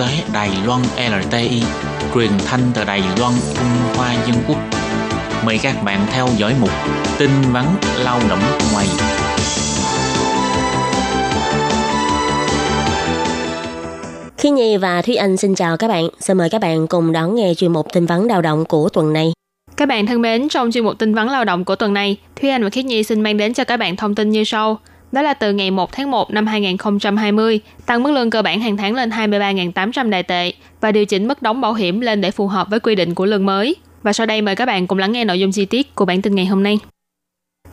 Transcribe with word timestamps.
tế 0.00 0.24
Đài 0.32 0.50
Loan 0.66 0.82
LTI, 0.96 1.62
truyền 2.14 2.30
thanh 2.46 2.60
từ 2.74 2.84
Đài 2.84 3.02
Loan, 3.18 3.32
Trung 3.54 3.96
Hoa 3.96 4.14
Dân 4.26 4.36
Quốc. 4.48 4.58
Mời 5.46 5.58
các 5.62 5.74
bạn 5.84 6.06
theo 6.12 6.28
dõi 6.36 6.54
mục 6.60 6.70
tin 7.18 7.30
vắn 7.52 7.64
lao 8.04 8.20
động 8.28 8.38
ngoài. 8.72 8.86
Khi 14.38 14.50
Nhi 14.50 14.76
và 14.76 15.02
Thúy 15.02 15.14
Anh 15.14 15.36
xin 15.36 15.54
chào 15.54 15.76
các 15.76 15.88
bạn. 15.88 16.08
Xin 16.20 16.38
mời 16.38 16.50
các 16.50 16.60
bạn 16.60 16.86
cùng 16.86 17.12
đón 17.12 17.34
nghe 17.34 17.54
chuyên 17.54 17.72
mục 17.72 17.86
tin 17.92 18.06
vắn 18.06 18.26
lao 18.26 18.42
động 18.42 18.64
của 18.64 18.88
tuần 18.88 19.12
này. 19.12 19.32
Các 19.76 19.88
bạn 19.88 20.06
thân 20.06 20.22
mến, 20.22 20.48
trong 20.48 20.72
chuyên 20.72 20.84
mục 20.84 20.98
tin 20.98 21.14
vắn 21.14 21.28
lao 21.28 21.44
động 21.44 21.64
của 21.64 21.76
tuần 21.76 21.94
này, 21.94 22.16
Thúy 22.40 22.50
Anh 22.50 22.62
và 22.62 22.70
Khiết 22.70 22.84
Nhi 22.84 23.02
xin 23.02 23.20
mang 23.20 23.36
đến 23.36 23.54
cho 23.54 23.64
các 23.64 23.76
bạn 23.76 23.96
thông 23.96 24.14
tin 24.14 24.30
như 24.30 24.44
sau. 24.44 24.78
Đó 25.12 25.22
là 25.22 25.34
từ 25.34 25.52
ngày 25.52 25.70
1 25.70 25.92
tháng 25.92 26.10
1 26.10 26.30
năm 26.30 26.46
2020, 26.46 27.60
tăng 27.86 28.02
mức 28.02 28.10
lương 28.10 28.30
cơ 28.30 28.42
bản 28.42 28.60
hàng 28.60 28.76
tháng 28.76 28.94
lên 28.94 29.10
23.800 29.10 30.10
đại 30.10 30.22
tệ 30.22 30.52
và 30.80 30.92
điều 30.92 31.04
chỉnh 31.04 31.28
mức 31.28 31.42
đóng 31.42 31.60
bảo 31.60 31.74
hiểm 31.74 32.00
lên 32.00 32.20
để 32.20 32.30
phù 32.30 32.46
hợp 32.46 32.70
với 32.70 32.80
quy 32.80 32.94
định 32.94 33.14
của 33.14 33.26
lương 33.26 33.46
mới. 33.46 33.76
Và 34.02 34.12
sau 34.12 34.26
đây 34.26 34.42
mời 34.42 34.56
các 34.56 34.66
bạn 34.66 34.86
cùng 34.86 34.98
lắng 34.98 35.12
nghe 35.12 35.24
nội 35.24 35.40
dung 35.40 35.52
chi 35.52 35.64
tiết 35.64 35.94
của 35.94 36.04
bản 36.04 36.22
tin 36.22 36.34
ngày 36.34 36.46
hôm 36.46 36.62
nay. 36.62 36.78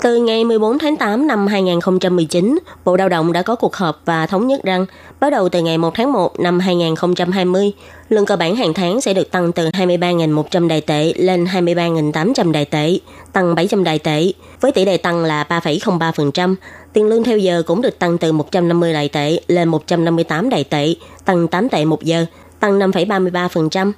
Từ 0.01 0.15
ngày 0.15 0.45
14 0.45 0.79
tháng 0.79 0.97
8 0.97 1.27
năm 1.27 1.47
2019, 1.47 2.59
Bộ 2.85 2.95
Lao 2.95 3.09
động 3.09 3.33
đã 3.33 3.41
có 3.41 3.55
cuộc 3.55 3.75
họp 3.75 4.01
và 4.05 4.25
thống 4.27 4.47
nhất 4.47 4.63
rằng 4.63 4.85
bắt 5.19 5.29
đầu 5.29 5.49
từ 5.49 5.61
ngày 5.61 5.77
1 5.77 5.95
tháng 5.95 6.13
1 6.13 6.39
năm 6.39 6.59
2020, 6.59 7.71
lương 8.09 8.25
cơ 8.25 8.35
bản 8.35 8.55
hàng 8.55 8.73
tháng 8.73 9.01
sẽ 9.01 9.13
được 9.13 9.31
tăng 9.31 9.51
từ 9.51 9.69
23.100 9.69 10.67
đại 10.67 10.81
tệ 10.81 11.13
lên 11.15 11.45
23.800 11.45 12.51
đại 12.51 12.65
tệ, 12.65 12.99
tăng 13.33 13.55
700 13.55 13.83
đại 13.83 13.99
tệ, 13.99 14.31
với 14.61 14.71
tỷ 14.71 14.85
lệ 14.85 14.97
tăng 14.97 15.23
là 15.23 15.45
3,03%. 15.49 16.55
Tiền 16.93 17.07
lương 17.07 17.23
theo 17.23 17.37
giờ 17.37 17.63
cũng 17.67 17.81
được 17.81 17.99
tăng 17.99 18.17
từ 18.17 18.31
150 18.31 18.93
đại 18.93 19.09
tệ 19.09 19.39
lên 19.47 19.69
158 19.69 20.49
đại 20.49 20.63
tệ, 20.63 20.95
tăng 21.25 21.47
8 21.47 21.69
tệ 21.69 21.85
một 21.85 22.03
giờ, 22.03 22.25
tăng 22.59 22.79
5,33%. 22.79 23.91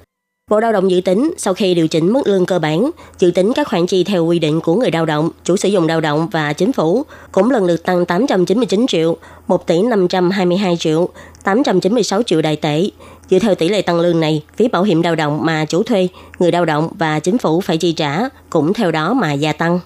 Bộ 0.50 0.60
Lao 0.60 0.72
động 0.72 0.90
dự 0.90 1.00
tính 1.00 1.34
sau 1.36 1.54
khi 1.54 1.74
điều 1.74 1.88
chỉnh 1.88 2.12
mức 2.12 2.26
lương 2.26 2.46
cơ 2.46 2.58
bản, 2.58 2.90
dự 3.18 3.30
tính 3.30 3.52
các 3.54 3.68
khoản 3.68 3.86
chi 3.86 4.04
theo 4.04 4.24
quy 4.24 4.38
định 4.38 4.60
của 4.60 4.74
người 4.74 4.90
lao 4.90 5.06
động, 5.06 5.30
chủ 5.44 5.56
sử 5.56 5.68
dụng 5.68 5.86
lao 5.86 6.00
động 6.00 6.28
và 6.32 6.52
chính 6.52 6.72
phủ 6.72 7.02
cũng 7.32 7.50
lần 7.50 7.64
lượt 7.64 7.82
tăng 7.82 8.06
899 8.06 8.86
triệu, 8.86 9.16
1 9.46 9.66
tỷ 9.66 9.82
522 9.82 10.76
triệu, 10.76 11.08
896 11.44 12.22
triệu 12.22 12.42
đại 12.42 12.56
tệ. 12.56 12.90
Dựa 13.30 13.38
theo 13.38 13.54
tỷ 13.54 13.68
lệ 13.68 13.82
tăng 13.82 14.00
lương 14.00 14.20
này, 14.20 14.42
phí 14.56 14.68
bảo 14.68 14.82
hiểm 14.82 15.02
lao 15.02 15.14
động 15.14 15.38
mà 15.42 15.64
chủ 15.64 15.82
thuê, 15.82 16.08
người 16.38 16.52
lao 16.52 16.64
động 16.64 16.88
và 16.98 17.20
chính 17.20 17.38
phủ 17.38 17.60
phải 17.60 17.76
chi 17.76 17.92
trả 17.92 18.20
cũng 18.50 18.72
theo 18.72 18.90
đó 18.90 19.14
mà 19.14 19.32
gia 19.32 19.52
tăng. 19.52 19.80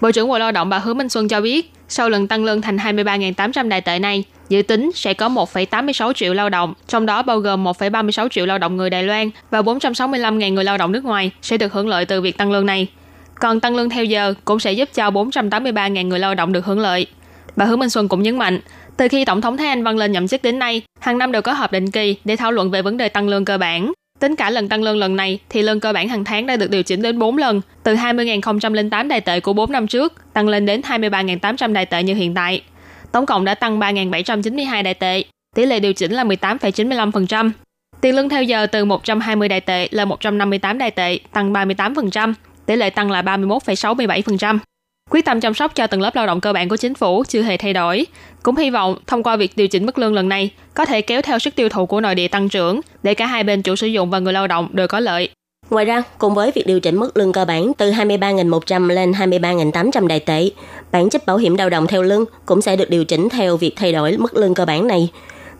Bộ 0.00 0.10
trưởng 0.12 0.28
Bộ 0.28 0.38
Lao 0.38 0.52
động 0.52 0.68
bà 0.68 0.78
Hứa 0.78 0.94
Minh 0.94 1.08
Xuân 1.08 1.28
cho 1.28 1.40
biết, 1.40 1.72
sau 1.88 2.08
lần 2.08 2.28
tăng 2.28 2.44
lương 2.44 2.60
thành 2.60 2.76
23.800 2.76 3.68
đại 3.68 3.80
tệ 3.80 3.98
này, 3.98 4.24
dự 4.48 4.62
tính 4.62 4.90
sẽ 4.94 5.14
có 5.14 5.28
1,86 5.28 6.12
triệu 6.12 6.34
lao 6.34 6.48
động, 6.48 6.74
trong 6.88 7.06
đó 7.06 7.22
bao 7.22 7.38
gồm 7.38 7.64
1,36 7.64 8.28
triệu 8.28 8.46
lao 8.46 8.58
động 8.58 8.76
người 8.76 8.90
Đài 8.90 9.02
Loan 9.02 9.30
và 9.50 9.62
465.000 9.62 10.52
người 10.52 10.64
lao 10.64 10.78
động 10.78 10.92
nước 10.92 11.04
ngoài 11.04 11.30
sẽ 11.42 11.56
được 11.56 11.72
hưởng 11.72 11.88
lợi 11.88 12.04
từ 12.04 12.20
việc 12.20 12.38
tăng 12.38 12.52
lương 12.52 12.66
này. 12.66 12.86
Còn 13.34 13.60
tăng 13.60 13.76
lương 13.76 13.90
theo 13.90 14.04
giờ 14.04 14.34
cũng 14.44 14.60
sẽ 14.60 14.72
giúp 14.72 14.88
cho 14.94 15.10
483.000 15.10 16.06
người 16.06 16.18
lao 16.18 16.34
động 16.34 16.52
được 16.52 16.64
hưởng 16.64 16.80
lợi. 16.80 17.06
Bà 17.56 17.64
Hứa 17.64 17.76
Minh 17.76 17.90
Xuân 17.90 18.08
cũng 18.08 18.22
nhấn 18.22 18.38
mạnh, 18.38 18.60
từ 18.96 19.08
khi 19.08 19.24
Tổng 19.24 19.40
thống 19.40 19.56
Thái 19.56 19.68
Anh 19.68 19.84
Văn 19.84 19.96
lên 19.96 20.12
nhậm 20.12 20.28
chức 20.28 20.42
đến 20.42 20.58
nay, 20.58 20.82
hàng 21.00 21.18
năm 21.18 21.32
đều 21.32 21.42
có 21.42 21.52
họp 21.52 21.72
định 21.72 21.90
kỳ 21.90 22.16
để 22.24 22.36
thảo 22.36 22.52
luận 22.52 22.70
về 22.70 22.82
vấn 22.82 22.96
đề 22.96 23.08
tăng 23.08 23.28
lương 23.28 23.44
cơ 23.44 23.58
bản. 23.58 23.92
Tính 24.18 24.36
cả 24.36 24.50
lần 24.50 24.68
tăng 24.68 24.82
lương 24.82 24.96
lần 24.96 25.16
này 25.16 25.38
thì 25.48 25.62
lương 25.62 25.80
cơ 25.80 25.92
bản 25.92 26.08
hàng 26.08 26.24
tháng 26.24 26.46
đã 26.46 26.56
được 26.56 26.70
điều 26.70 26.82
chỉnh 26.82 27.02
đến 27.02 27.18
4 27.18 27.36
lần, 27.36 27.60
từ 27.82 27.94
20.008 27.94 29.08
đại 29.08 29.20
tệ 29.20 29.40
của 29.40 29.52
4 29.52 29.72
năm 29.72 29.86
trước 29.86 30.12
tăng 30.32 30.48
lên 30.48 30.66
đến 30.66 30.80
23.800 30.80 31.72
đại 31.72 31.86
tệ 31.86 32.02
như 32.02 32.14
hiện 32.14 32.34
tại. 32.34 32.62
Tổng 33.12 33.26
cộng 33.26 33.44
đã 33.44 33.54
tăng 33.54 33.80
3.792 33.80 34.82
đại 34.82 34.94
tệ, 34.94 35.24
tỷ 35.54 35.66
lệ 35.66 35.80
điều 35.80 35.92
chỉnh 35.92 36.12
là 36.12 36.24
18,95%. 36.24 37.50
Tiền 38.00 38.16
lương 38.16 38.28
theo 38.28 38.42
giờ 38.42 38.66
từ 38.66 38.84
120 38.84 39.48
đại 39.48 39.60
tệ 39.60 39.88
lên 39.90 40.08
158 40.08 40.78
đại 40.78 40.90
tệ, 40.90 41.18
tăng 41.32 41.52
38%, 41.52 42.34
tỷ 42.66 42.76
lệ 42.76 42.90
tăng 42.90 43.10
là 43.10 43.22
31,67%. 43.22 44.58
Quyết 45.10 45.24
tâm 45.24 45.40
chăm 45.40 45.54
sóc 45.54 45.74
cho 45.74 45.86
tầng 45.86 46.00
lớp 46.00 46.16
lao 46.16 46.26
động 46.26 46.40
cơ 46.40 46.52
bản 46.52 46.68
của 46.68 46.76
chính 46.76 46.94
phủ 46.94 47.24
chưa 47.28 47.42
hề 47.42 47.56
thay 47.56 47.72
đổi. 47.72 48.06
Cũng 48.42 48.56
hy 48.56 48.70
vọng 48.70 48.96
thông 49.06 49.22
qua 49.22 49.36
việc 49.36 49.56
điều 49.56 49.68
chỉnh 49.68 49.86
mức 49.86 49.98
lương 49.98 50.14
lần 50.14 50.28
này 50.28 50.50
có 50.74 50.84
thể 50.84 51.02
kéo 51.02 51.22
theo 51.22 51.38
sức 51.38 51.54
tiêu 51.54 51.68
thụ 51.68 51.86
của 51.86 52.00
nội 52.00 52.14
địa 52.14 52.28
tăng 52.28 52.48
trưởng 52.48 52.80
để 53.02 53.14
cả 53.14 53.26
hai 53.26 53.44
bên 53.44 53.62
chủ 53.62 53.76
sử 53.76 53.86
dụng 53.86 54.10
và 54.10 54.18
người 54.18 54.32
lao 54.32 54.46
động 54.46 54.68
đều 54.72 54.88
có 54.88 55.00
lợi. 55.00 55.28
Ngoài 55.70 55.84
ra, 55.84 56.02
cùng 56.18 56.34
với 56.34 56.52
việc 56.54 56.66
điều 56.66 56.80
chỉnh 56.80 56.96
mức 56.96 57.16
lương 57.16 57.32
cơ 57.32 57.44
bản 57.44 57.72
từ 57.74 57.90
23.100 57.90 58.88
lên 58.88 59.12
23.800 59.12 60.06
đại 60.06 60.20
tệ, 60.20 60.50
bản 60.92 61.10
chất 61.10 61.26
bảo 61.26 61.36
hiểm 61.36 61.54
lao 61.54 61.70
động 61.70 61.86
theo 61.86 62.02
lương 62.02 62.24
cũng 62.46 62.62
sẽ 62.62 62.76
được 62.76 62.90
điều 62.90 63.04
chỉnh 63.04 63.28
theo 63.28 63.56
việc 63.56 63.76
thay 63.76 63.92
đổi 63.92 64.16
mức 64.16 64.36
lương 64.36 64.54
cơ 64.54 64.64
bản 64.64 64.86
này. 64.86 65.10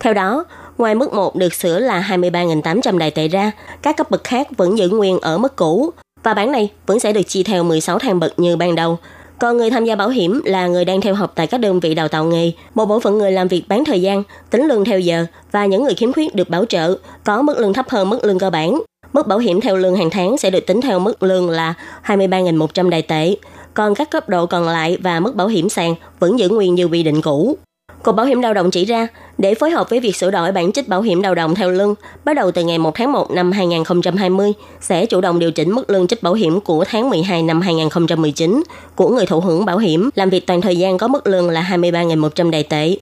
Theo 0.00 0.14
đó, 0.14 0.44
ngoài 0.78 0.94
mức 0.94 1.12
1 1.12 1.36
được 1.36 1.54
sửa 1.54 1.78
là 1.78 2.06
23.800 2.08 2.98
đại 2.98 3.10
tệ 3.10 3.28
ra, 3.28 3.50
các 3.82 3.96
cấp 3.96 4.10
bậc 4.10 4.24
khác 4.24 4.48
vẫn 4.56 4.78
giữ 4.78 4.88
nguyên 4.88 5.18
ở 5.20 5.38
mức 5.38 5.56
cũ 5.56 5.90
và 6.22 6.34
bản 6.34 6.52
này 6.52 6.70
vẫn 6.86 7.00
sẽ 7.00 7.12
được 7.12 7.22
chia 7.22 7.42
theo 7.42 7.64
16 7.64 7.98
thang 7.98 8.20
bậc 8.20 8.38
như 8.38 8.56
ban 8.56 8.74
đầu. 8.74 8.98
Còn 9.38 9.56
người 9.56 9.70
tham 9.70 9.84
gia 9.84 9.96
bảo 9.96 10.08
hiểm 10.08 10.40
là 10.44 10.66
người 10.66 10.84
đang 10.84 11.00
theo 11.00 11.14
học 11.14 11.32
tại 11.34 11.46
các 11.46 11.60
đơn 11.60 11.80
vị 11.80 11.94
đào 11.94 12.08
tạo 12.08 12.24
nghề, 12.24 12.52
một 12.74 12.86
bộ 12.86 13.00
phận 13.00 13.18
người 13.18 13.32
làm 13.32 13.48
việc 13.48 13.68
bán 13.68 13.84
thời 13.84 14.02
gian, 14.02 14.22
tính 14.50 14.66
lương 14.66 14.84
theo 14.84 15.00
giờ 15.00 15.26
và 15.52 15.66
những 15.66 15.84
người 15.84 15.94
khiếm 15.94 16.12
khuyết 16.12 16.34
được 16.34 16.50
bảo 16.50 16.64
trợ 16.64 16.96
có 17.24 17.42
mức 17.42 17.58
lương 17.58 17.72
thấp 17.72 17.88
hơn 17.88 18.10
mức 18.10 18.24
lương 18.24 18.38
cơ 18.38 18.50
bản. 18.50 18.80
Mức 19.12 19.26
bảo 19.26 19.38
hiểm 19.38 19.60
theo 19.60 19.76
lương 19.76 19.96
hàng 19.96 20.10
tháng 20.10 20.38
sẽ 20.38 20.50
được 20.50 20.66
tính 20.66 20.80
theo 20.80 20.98
mức 20.98 21.22
lương 21.22 21.50
là 21.50 21.74
23.100 22.04 22.88
đại 22.88 23.02
tệ, 23.02 23.36
còn 23.74 23.94
các 23.94 24.10
cấp 24.10 24.28
độ 24.28 24.46
còn 24.46 24.64
lại 24.64 24.98
và 25.02 25.20
mức 25.20 25.34
bảo 25.34 25.46
hiểm 25.46 25.68
sàn 25.68 25.94
vẫn 26.18 26.38
giữ 26.38 26.48
nguyên 26.48 26.74
như 26.74 26.84
quy 26.84 27.02
định 27.02 27.22
cũ. 27.22 27.58
Cục 28.06 28.16
Bảo 28.16 28.26
hiểm 28.26 28.40
lao 28.40 28.54
động 28.54 28.70
chỉ 28.70 28.84
ra, 28.84 29.08
để 29.38 29.54
phối 29.54 29.70
hợp 29.70 29.90
với 29.90 30.00
việc 30.00 30.16
sửa 30.16 30.30
đổi 30.30 30.52
bản 30.52 30.72
chất 30.72 30.88
bảo 30.88 31.02
hiểm 31.02 31.22
lao 31.22 31.34
động 31.34 31.54
theo 31.54 31.70
lương, 31.70 31.94
bắt 32.24 32.36
đầu 32.36 32.50
từ 32.50 32.64
ngày 32.64 32.78
1 32.78 32.94
tháng 32.94 33.12
1 33.12 33.30
năm 33.30 33.52
2020, 33.52 34.52
sẽ 34.80 35.06
chủ 35.06 35.20
động 35.20 35.38
điều 35.38 35.52
chỉnh 35.52 35.72
mức 35.72 35.90
lương 35.90 36.06
chích 36.06 36.22
bảo 36.22 36.34
hiểm 36.34 36.60
của 36.60 36.84
tháng 36.88 37.10
12 37.10 37.42
năm 37.42 37.60
2019 37.60 38.62
của 38.96 39.08
người 39.08 39.26
thụ 39.26 39.40
hưởng 39.40 39.64
bảo 39.64 39.78
hiểm 39.78 40.10
làm 40.14 40.30
việc 40.30 40.46
toàn 40.46 40.60
thời 40.60 40.76
gian 40.76 40.98
có 40.98 41.08
mức 41.08 41.26
lương 41.26 41.50
là 41.50 41.62
23.100 41.70 42.50
đại 42.50 42.62
tệ. 42.62 42.96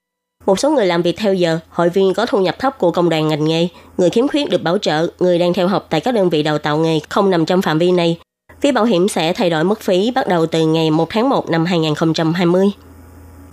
Một 0.45 0.59
số 0.59 0.71
người 0.71 0.85
làm 0.85 1.01
việc 1.01 1.17
theo 1.17 1.33
giờ, 1.33 1.59
hội 1.69 1.89
viên 1.89 2.13
có 2.13 2.25
thu 2.25 2.39
nhập 2.41 2.59
thấp 2.59 2.77
của 2.77 2.91
công 2.91 3.09
đoàn 3.09 3.27
ngành 3.27 3.45
nghề, 3.45 3.67
người 3.97 4.09
khiếm 4.09 4.27
khuyết 4.27 4.49
được 4.49 4.63
bảo 4.63 4.77
trợ, 4.77 5.07
người 5.19 5.39
đang 5.39 5.53
theo 5.53 5.67
học 5.67 5.87
tại 5.89 6.01
các 6.01 6.13
đơn 6.13 6.29
vị 6.29 6.43
đào 6.43 6.57
tạo 6.57 6.77
nghề 6.77 6.99
không 7.09 7.29
nằm 7.29 7.45
trong 7.45 7.61
phạm 7.61 7.79
vi 7.79 7.91
này. 7.91 8.17
Phí 8.61 8.71
bảo 8.71 8.85
hiểm 8.85 9.07
sẽ 9.07 9.33
thay 9.33 9.49
đổi 9.49 9.63
mức 9.63 9.81
phí 9.81 10.11
bắt 10.11 10.27
đầu 10.27 10.45
từ 10.45 10.67
ngày 10.67 10.91
1 10.91 11.07
tháng 11.09 11.29
1 11.29 11.49
năm 11.49 11.65
2020. 11.65 12.71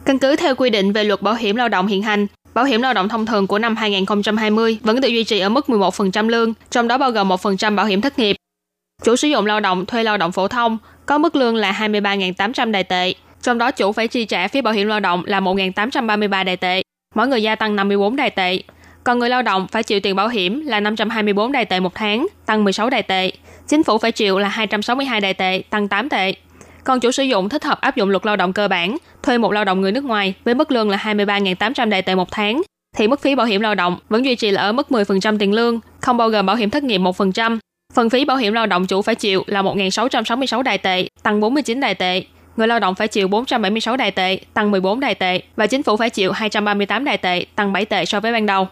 Căn 0.05 0.19
cứ 0.19 0.37
theo 0.37 0.55
quy 0.55 0.71
định 0.71 0.93
về 0.93 1.05
luật 1.05 1.23
bảo 1.23 1.35
hiểm 1.35 1.57
lao 1.57 1.69
động 1.69 1.87
hiện 1.87 2.03
hành, 2.03 2.27
bảo 2.55 2.65
hiểm 2.65 2.83
lao 2.83 2.95
động 2.95 3.09
thông 3.09 3.27
thường 3.27 3.47
của 3.47 3.59
năm 3.59 3.77
2020 3.77 4.79
vẫn 4.83 5.01
được 5.01 5.09
duy 5.09 5.25
trì 5.25 5.39
ở 5.39 5.49
mức 5.49 5.67
11% 5.69 6.29
lương, 6.29 6.55
trong 6.71 6.89
đó 6.89 6.99
bao 6.99 7.11
gồm 7.11 7.29
1% 7.29 7.75
bảo 7.75 7.87
hiểm 7.87 8.01
thất 8.01 8.19
nghiệp. 8.19 8.37
Chủ 9.03 9.17
sử 9.17 9.29
dụng 9.29 9.47
lao 9.47 9.61
động 9.61 9.87
thuê 9.87 10.05
lao 10.05 10.17
động 10.17 10.33
phổ 10.33 10.49
thông 10.49 10.79
có 11.07 11.19
mức 11.19 11.37
lương 11.37 11.57
là 11.57 11.73
23.800 11.73 12.71
đại 12.71 12.85
tệ, 12.85 13.15
trong 13.43 13.59
đó 13.59 13.71
chủ 13.71 13.93
phải 13.93 14.09
chi 14.09 14.25
trả 14.25 14.49
phí 14.49 14.61
bảo 14.61 14.75
hiểm 14.75 14.89
lao 14.89 15.01
động 15.01 15.23
là 15.27 15.41
1.833 15.41 16.45
đại 16.45 16.57
tệ, 16.57 16.83
mỗi 17.15 17.29
người 17.29 17.43
gia 17.43 17.55
tăng 17.55 17.77
54 17.77 18.17
đại 18.17 18.31
tệ. 18.31 18.59
Còn 19.05 19.19
người 19.19 19.29
lao 19.29 19.43
động 19.43 19.67
phải 19.69 19.83
chịu 19.83 20.01
tiền 20.01 20.17
bảo 20.17 20.29
hiểm 20.29 20.67
là 20.67 20.81
524 20.81 21.53
đại 21.53 21.65
tệ 21.65 21.81
một 21.81 21.95
tháng, 21.95 22.27
tăng 22.47 22.65
16 22.65 22.91
đại 22.91 23.03
tệ. 23.03 23.33
Chính 23.69 23.83
phủ 23.83 23.99
phải 23.99 24.13
chịu 24.13 24.39
là 24.39 24.49
262 24.49 25.21
đại 25.21 25.35
tệ, 25.35 25.63
tăng 25.71 25.89
8 25.89 26.09
tệ. 26.09 26.35
Còn 26.85 27.01
chủ 27.01 27.11
sử 27.11 27.23
dụng 27.23 27.49
thích 27.49 27.65
hợp 27.65 27.81
áp 27.81 27.97
dụng 27.97 28.11
luật 28.11 28.27
lao 28.27 28.37
động 28.37 28.53
cơ 28.53 28.69
bản, 28.69 28.97
thuê 29.23 29.39
một 29.39 29.53
lao 29.53 29.65
động 29.65 29.81
người 29.81 29.93
nước 29.93 30.05
ngoài 30.05 30.35
với 30.45 30.55
mức 30.55 30.71
lương 30.71 30.91
là 30.91 30.97
23.800 30.97 31.89
đại 31.89 32.03
tệ 32.03 32.15
một 32.15 32.31
tháng, 32.31 32.63
thì 32.97 33.09
mức 33.09 33.21
phí 33.21 33.35
bảo 33.35 33.47
hiểm 33.47 33.61
lao 33.61 33.75
động 33.75 33.97
vẫn 34.09 34.25
duy 34.25 34.35
trì 34.35 34.51
là 34.51 34.63
ở 34.63 34.73
mức 34.73 34.87
10% 34.91 35.39
tiền 35.39 35.53
lương, 35.53 35.81
không 36.01 36.17
bao 36.17 36.29
gồm 36.29 36.47
bảo 36.47 36.57
hiểm 36.57 36.71
thất 36.71 36.83
nghiệp 36.83 36.99
1%. 36.99 37.59
Phần 37.95 38.11
phí 38.11 38.25
bảo 38.25 38.37
hiểm 38.37 38.53
lao 38.53 38.67
động 38.67 38.87
chủ 38.87 39.03
phải 39.03 39.15
chịu 39.15 39.43
là 39.47 39.63
1.666 39.63 40.63
đại 40.63 40.79
tệ, 40.79 41.09
tăng 41.23 41.41
49 41.41 41.81
đại 41.81 41.95
tệ. 41.95 42.23
Người 42.57 42.69
lao 42.69 42.81
động 42.81 42.95
phải 42.95 43.09
chịu 43.09 43.29
476 43.29 43.97
đại 43.97 44.11
tệ, 44.11 44.39
tăng 44.55 44.71
14 44.71 45.01
đại 45.01 45.15
tệ, 45.15 45.43
và 45.57 45.67
chính 45.67 45.83
phủ 45.83 45.97
phải 45.97 46.11
chịu 46.11 46.33
238 46.33 47.05
đại 47.05 47.19
tệ, 47.19 47.45
tăng 47.57 47.73
7 47.73 47.85
tệ 47.85 48.05
so 48.05 48.21
với 48.21 48.33
ban 48.33 48.47
đầu. 48.47 48.69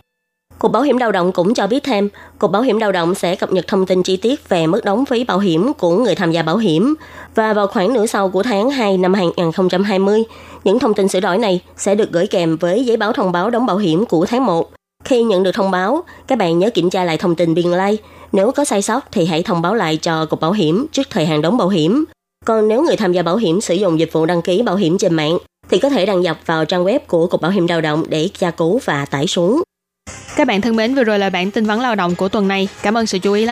Cục 0.60 0.72
Bảo 0.72 0.82
hiểm 0.82 0.96
lao 0.96 1.12
động 1.12 1.32
cũng 1.32 1.54
cho 1.54 1.66
biết 1.66 1.84
thêm, 1.84 2.08
Cục 2.38 2.50
Bảo 2.50 2.62
hiểm 2.62 2.78
lao 2.78 2.92
động 2.92 3.14
sẽ 3.14 3.36
cập 3.36 3.52
nhật 3.52 3.66
thông 3.66 3.86
tin 3.86 4.02
chi 4.02 4.16
tiết 4.16 4.48
về 4.48 4.66
mức 4.66 4.84
đóng 4.84 5.04
phí 5.04 5.24
bảo 5.24 5.38
hiểm 5.38 5.72
của 5.78 5.96
người 5.98 6.14
tham 6.14 6.32
gia 6.32 6.42
bảo 6.42 6.56
hiểm 6.56 6.94
và 7.34 7.52
vào 7.52 7.66
khoảng 7.66 7.94
nửa 7.94 8.06
sau 8.06 8.28
của 8.28 8.42
tháng 8.42 8.70
2 8.70 8.98
năm 8.98 9.14
2020, 9.14 10.22
những 10.64 10.78
thông 10.78 10.94
tin 10.94 11.08
sửa 11.08 11.20
đổi 11.20 11.38
này 11.38 11.60
sẽ 11.76 11.94
được 11.94 12.12
gửi 12.12 12.26
kèm 12.26 12.56
với 12.56 12.84
giấy 12.84 12.96
báo 12.96 13.12
thông 13.12 13.32
báo 13.32 13.50
đóng 13.50 13.66
bảo 13.66 13.76
hiểm 13.76 14.06
của 14.06 14.26
tháng 14.26 14.46
1. 14.46 14.70
Khi 15.04 15.22
nhận 15.22 15.42
được 15.42 15.52
thông 15.54 15.70
báo, 15.70 16.02
các 16.26 16.38
bạn 16.38 16.58
nhớ 16.58 16.70
kiểm 16.70 16.90
tra 16.90 17.04
lại 17.04 17.18
thông 17.18 17.34
tin 17.34 17.54
biên 17.54 17.66
lai. 17.66 17.92
Like. 17.92 18.02
Nếu 18.32 18.52
có 18.52 18.64
sai 18.64 18.82
sót 18.82 19.00
thì 19.12 19.26
hãy 19.26 19.42
thông 19.42 19.62
báo 19.62 19.74
lại 19.74 19.96
cho 19.96 20.26
Cục 20.26 20.40
Bảo 20.40 20.52
hiểm 20.52 20.86
trước 20.92 21.06
thời 21.10 21.26
hạn 21.26 21.42
đóng 21.42 21.56
bảo 21.56 21.68
hiểm. 21.68 22.04
Còn 22.44 22.68
nếu 22.68 22.82
người 22.82 22.96
tham 22.96 23.12
gia 23.12 23.22
bảo 23.22 23.36
hiểm 23.36 23.60
sử 23.60 23.74
dụng 23.74 24.00
dịch 24.00 24.12
vụ 24.12 24.26
đăng 24.26 24.42
ký 24.42 24.62
bảo 24.62 24.76
hiểm 24.76 24.98
trên 24.98 25.14
mạng 25.14 25.38
thì 25.70 25.78
có 25.78 25.88
thể 25.88 26.06
đăng 26.06 26.20
nhập 26.20 26.38
vào 26.46 26.64
trang 26.64 26.84
web 26.84 26.98
của 27.06 27.26
Cục 27.26 27.40
Bảo 27.40 27.50
hiểm 27.50 27.66
lao 27.66 27.80
động 27.80 28.04
để 28.08 28.28
tra 28.38 28.50
cứu 28.50 28.80
và 28.84 29.06
tải 29.06 29.26
xuống. 29.26 29.62
Các 30.36 30.46
bạn 30.46 30.60
thân 30.60 30.76
mến, 30.76 30.94
vừa 30.94 31.04
rồi 31.04 31.18
là 31.18 31.30
bản 31.30 31.50
tin 31.50 31.66
vấn 31.66 31.80
lao 31.80 31.94
động 31.94 32.14
của 32.14 32.28
tuần 32.28 32.48
này. 32.48 32.68
Cảm 32.82 32.96
ơn 32.96 33.06
sự 33.06 33.18
chú 33.18 33.32
ý 33.32 33.46
lắng 33.46 33.48